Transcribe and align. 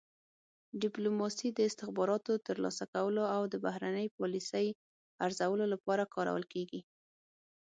ډیپلوماسي 0.81 1.49
د 1.53 1.59
استخباراتو 1.69 2.31
ترلاسه 2.47 2.83
کولو 2.93 3.23
او 3.35 3.41
د 3.51 3.55
بهرنۍ 3.65 4.07
پالیسۍ 4.17 4.67
ارزولو 5.25 5.65
لپاره 5.73 6.09
کارول 6.15 6.43
کیږي 6.53 6.81